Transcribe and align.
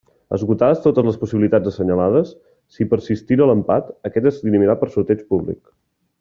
Esgotades 0.35 0.79
totes 0.85 1.05
les 1.07 1.19
possibilitats 1.23 1.69
assenyalades, 1.71 2.31
si 2.77 2.87
persistira 2.95 3.49
l'empat, 3.51 3.93
aquest 4.11 4.31
es 4.33 4.41
dirimirà 4.49 4.79
per 4.83 4.91
sorteig 4.97 5.23
públic. 5.35 5.63